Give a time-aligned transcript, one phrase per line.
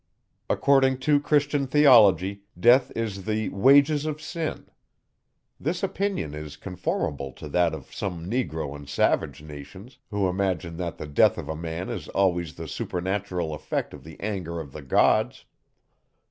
[0.49, 4.65] According to Christian theology, Death is the wages of sin.
[5.59, 10.97] This opinion is conformable to that of some negro and savage nations, who imagine that
[10.97, 14.81] the Death of a man is always the supernatural effect of the anger of the
[14.81, 15.45] Gods.